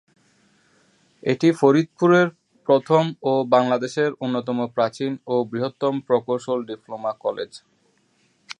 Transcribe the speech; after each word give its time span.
এটি 1.23 1.49
ফরিদপুরের 1.59 2.27
প্রথম 2.67 3.03
ও 3.21 3.33
বাংলাদেশের 3.47 4.11
অন্যতম 4.19 4.57
প্রাচীন 4.75 5.11
ও 5.27 5.35
বৃহত্তম 5.51 5.93
প্রকৌশল 6.07 6.59
ডিপ্লোমা 6.69 7.11
কলেজ। 7.25 7.51